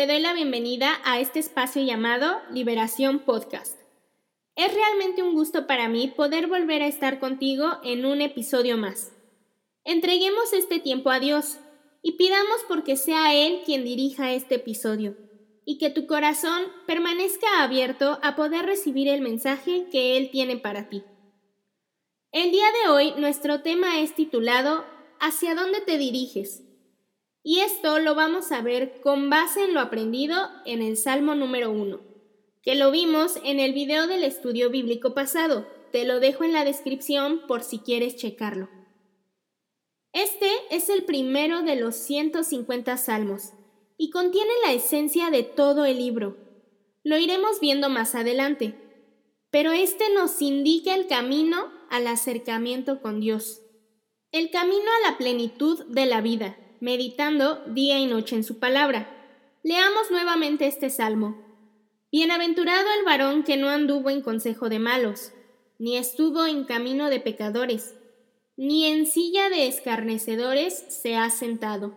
[0.00, 3.78] te doy la bienvenida a este espacio llamado Liberación Podcast.
[4.56, 9.12] Es realmente un gusto para mí poder volver a estar contigo en un episodio más.
[9.84, 11.58] Entreguemos este tiempo a Dios
[12.00, 15.18] y pidamos porque sea Él quien dirija este episodio
[15.66, 20.88] y que tu corazón permanezca abierto a poder recibir el mensaje que Él tiene para
[20.88, 21.04] ti.
[22.32, 24.82] El día de hoy nuestro tema es titulado
[25.18, 26.62] ¿Hacia dónde te diriges?
[27.42, 30.36] Y esto lo vamos a ver con base en lo aprendido
[30.66, 31.98] en el Salmo número 1,
[32.62, 35.66] que lo vimos en el video del estudio bíblico pasado.
[35.90, 38.68] Te lo dejo en la descripción por si quieres checarlo.
[40.12, 43.52] Este es el primero de los 150 salmos
[43.96, 46.36] y contiene la esencia de todo el libro.
[47.04, 48.74] Lo iremos viendo más adelante,
[49.50, 53.62] pero este nos indica el camino al acercamiento con Dios,
[54.30, 59.08] el camino a la plenitud de la vida meditando día y noche en su palabra.
[59.62, 61.36] Leamos nuevamente este salmo.
[62.10, 65.32] Bienaventurado el varón que no anduvo en consejo de malos,
[65.78, 67.94] ni estuvo en camino de pecadores,
[68.56, 71.96] ni en silla de escarnecedores se ha sentado,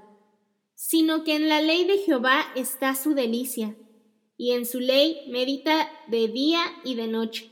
[0.75, 3.75] sino que en la ley de Jehová está su delicia,
[4.37, 7.49] y en su ley medita de día y de noche.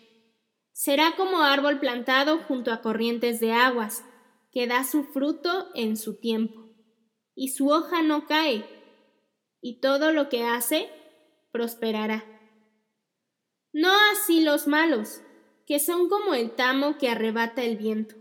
[0.74, 4.04] Será como árbol plantado junto a corrientes de aguas,
[4.52, 6.61] que da su fruto en su tiempo
[7.42, 8.64] y su hoja no cae,
[9.62, 10.92] y todo lo que hace
[11.52, 12.24] prosperará.
[13.74, 15.22] No así los malos,
[15.66, 18.14] que son como el tamo que arrebata el viento.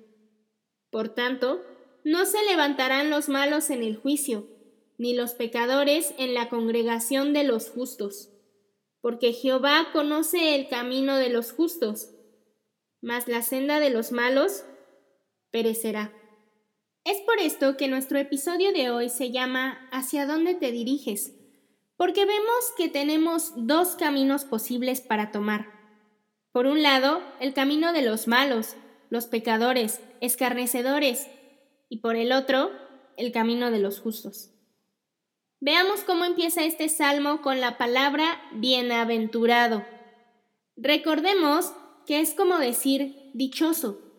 [0.90, 1.62] Por tanto,
[2.02, 4.48] no se levantarán los malos en el juicio,
[4.96, 8.30] ni los pecadores en la congregación de los justos,
[9.02, 12.08] porque Jehová conoce el camino de los justos,
[13.02, 14.64] mas la senda de los malos
[15.50, 16.19] perecerá.
[17.04, 21.32] Es por esto que nuestro episodio de hoy se llama ¿Hacia dónde te diriges?
[21.96, 25.66] Porque vemos que tenemos dos caminos posibles para tomar.
[26.52, 28.76] Por un lado, el camino de los malos,
[29.08, 31.28] los pecadores, escarnecedores,
[31.88, 32.70] y por el otro,
[33.16, 34.50] el camino de los justos.
[35.58, 39.86] Veamos cómo empieza este salmo con la palabra bienaventurado.
[40.76, 41.72] Recordemos
[42.06, 44.09] que es como decir dichoso.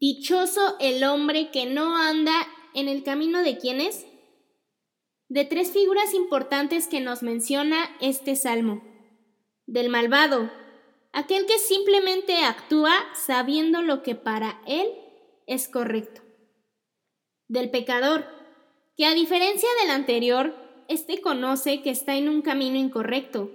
[0.00, 4.06] Dichoso el hombre que no anda en el camino de quienes?
[5.28, 8.84] De tres figuras importantes que nos menciona este salmo.
[9.66, 10.52] Del malvado,
[11.12, 14.86] aquel que simplemente actúa sabiendo lo que para él
[15.48, 16.22] es correcto.
[17.48, 18.24] Del pecador,
[18.96, 20.54] que a diferencia del anterior,
[20.86, 23.50] éste conoce que está en un camino incorrecto,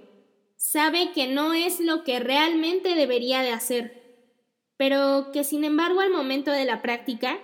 [0.56, 4.03] sabe que no es lo que realmente debería de hacer
[4.76, 7.38] pero que sin embargo al momento de la práctica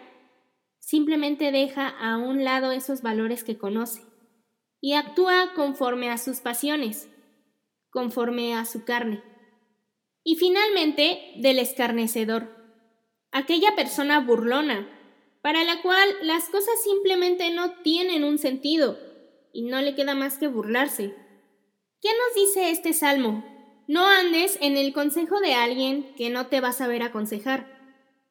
[0.79, 4.03] simplemente deja a un lado esos valores que conoce
[4.81, 7.09] y actúa conforme a sus pasiones,
[7.91, 9.23] conforme a su carne.
[10.25, 12.49] Y finalmente, del escarnecedor,
[13.31, 14.89] aquella persona burlona,
[15.43, 18.99] para la cual las cosas simplemente no tienen un sentido
[19.53, 21.15] y no le queda más que burlarse.
[22.01, 23.45] ¿Qué nos dice este salmo?
[23.91, 27.67] No andes en el consejo de alguien que no te va a saber aconsejar,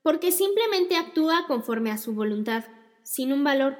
[0.02, 2.64] porque simplemente actúa conforme a su voluntad,
[3.04, 3.78] sin un valor.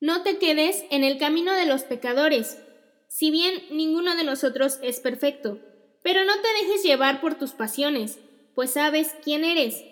[0.00, 2.58] No te quedes en el camino de los pecadores,
[3.08, 5.60] si bien ninguno de nosotros es perfecto,
[6.02, 8.18] pero no te dejes llevar por tus pasiones,
[8.54, 9.82] pues sabes quién eres,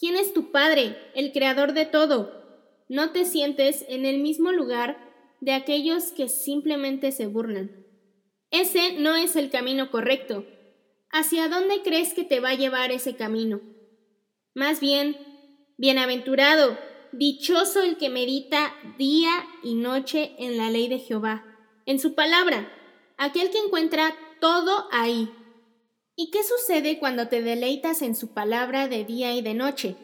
[0.00, 2.32] quién es tu Padre, el Creador de todo.
[2.88, 4.96] No te sientes en el mismo lugar
[5.42, 7.81] de aquellos que simplemente se burlan.
[8.52, 10.44] Ese no es el camino correcto.
[11.10, 13.62] ¿Hacia dónde crees que te va a llevar ese camino?
[14.54, 15.16] Más bien,
[15.78, 16.78] bienaventurado,
[17.12, 19.30] dichoso el que medita día
[19.62, 21.46] y noche en la ley de Jehová,
[21.86, 22.70] en su palabra,
[23.16, 25.32] aquel que encuentra todo ahí.
[26.14, 29.96] ¿Y qué sucede cuando te deleitas en su palabra de día y de noche?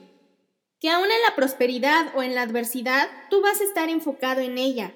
[0.80, 4.56] Que aún en la prosperidad o en la adversidad tú vas a estar enfocado en
[4.56, 4.94] ella,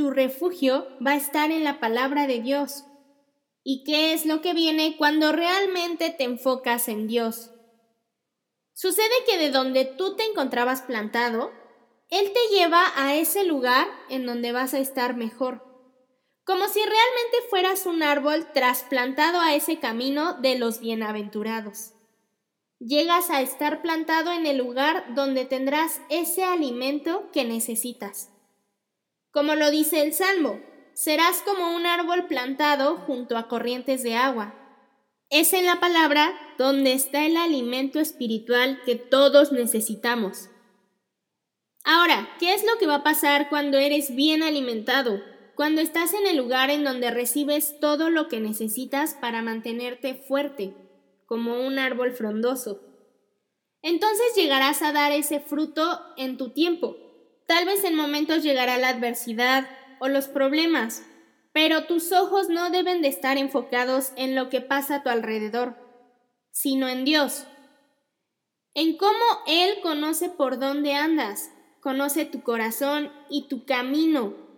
[0.00, 2.84] tu refugio va a estar en la palabra de Dios.
[3.62, 7.50] ¿Y qué es lo que viene cuando realmente te enfocas en Dios?
[8.72, 11.52] Sucede que de donde tú te encontrabas plantado,
[12.08, 15.62] Él te lleva a ese lugar en donde vas a estar mejor,
[16.44, 21.92] como si realmente fueras un árbol trasplantado a ese camino de los bienaventurados.
[22.78, 28.29] Llegas a estar plantado en el lugar donde tendrás ese alimento que necesitas.
[29.30, 30.60] Como lo dice el Salmo,
[30.94, 34.54] serás como un árbol plantado junto a corrientes de agua.
[35.30, 40.48] Es en la palabra donde está el alimento espiritual que todos necesitamos.
[41.84, 45.22] Ahora, ¿qué es lo que va a pasar cuando eres bien alimentado,
[45.54, 50.74] cuando estás en el lugar en donde recibes todo lo que necesitas para mantenerte fuerte,
[51.26, 52.80] como un árbol frondoso.
[53.82, 56.96] Entonces llegarás a dar ese fruto en tu tiempo.
[57.50, 59.68] Tal vez en momentos llegará la adversidad
[59.98, 61.02] o los problemas,
[61.52, 65.74] pero tus ojos no deben de estar enfocados en lo que pasa a tu alrededor,
[66.52, 67.48] sino en Dios,
[68.74, 71.50] en cómo Él conoce por dónde andas,
[71.80, 74.48] conoce tu corazón y tu camino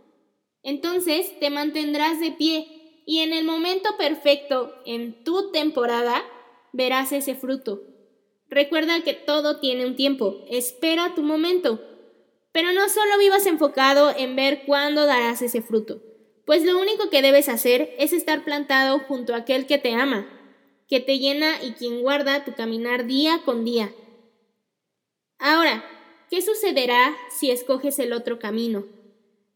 [0.63, 6.23] entonces te mantendrás de pie y en el momento perfecto, en tu temporada,
[6.73, 7.83] verás ese fruto.
[8.49, 11.81] Recuerda que todo tiene un tiempo, espera tu momento.
[12.53, 16.03] Pero no solo vivas enfocado en ver cuándo darás ese fruto,
[16.45, 20.27] pues lo único que debes hacer es estar plantado junto a aquel que te ama,
[20.89, 23.91] que te llena y quien guarda tu caminar día con día.
[25.39, 25.85] Ahora,
[26.31, 28.85] ¿qué sucederá si escoges el otro camino?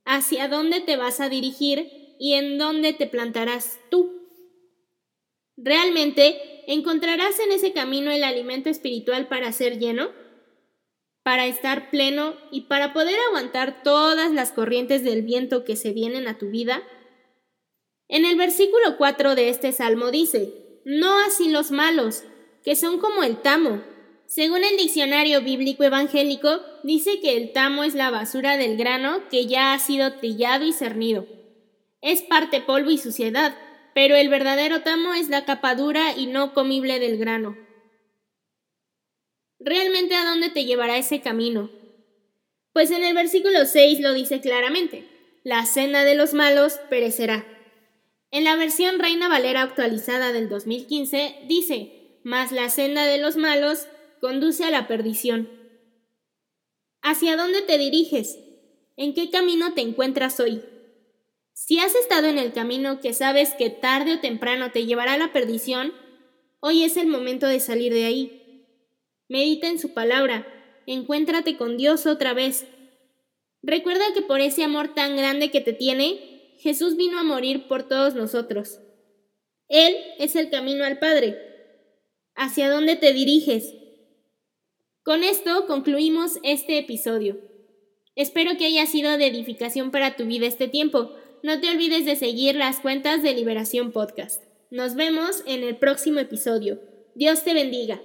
[0.06, 4.22] hacia dónde te vas a dirigir y en dónde te plantarás tú.
[5.56, 10.10] ¿Realmente encontrarás en ese camino el alimento espiritual para ser lleno?
[11.26, 16.28] Para estar pleno y para poder aguantar todas las corrientes del viento que se vienen
[16.28, 16.84] a tu vida?
[18.06, 22.23] En el versículo 4 de este salmo dice, no así los malos,
[22.62, 23.82] que son como el tamo,
[24.26, 29.46] según el diccionario bíblico evangélico, dice que el tamo es la basura del grano que
[29.46, 31.26] ya ha sido trillado y cernido.
[32.02, 33.56] Es parte polvo y suciedad,
[33.96, 37.66] pero el verdadero tamo es la capa dura y no comible del grano.
[39.58, 41.70] ¿Realmente a dónde te llevará ese camino?
[42.73, 45.08] Pues en el versículo 6 lo dice claramente,
[45.44, 47.47] la cena de los malos perecerá.
[48.31, 53.87] En la versión Reina Valera actualizada del 2015 dice, mas la cena de los malos
[54.20, 55.49] conduce a la perdición.
[57.00, 58.38] ¿Hacia dónde te diriges?
[58.97, 60.62] ¿En qué camino te encuentras hoy?
[61.55, 65.19] Si has estado en el camino que sabes que tarde o temprano te llevará a
[65.19, 65.94] la perdición,
[66.61, 68.45] hoy es el momento de salir de ahí.
[69.28, 70.46] Medita en su palabra,
[70.87, 72.67] encuéntrate con Dios otra vez.
[73.62, 77.88] Recuerda que por ese amor tan grande que te tiene, Jesús vino a morir por
[77.88, 78.81] todos nosotros.
[79.69, 81.37] Él es el camino al Padre.
[82.34, 83.75] ¿Hacia dónde te diriges?
[85.02, 87.40] Con esto concluimos este episodio.
[88.14, 91.12] Espero que haya sido de edificación para tu vida este tiempo.
[91.43, 94.43] No te olvides de seguir las cuentas de Liberación Podcast.
[94.70, 96.81] Nos vemos en el próximo episodio.
[97.14, 98.00] Dios te bendiga.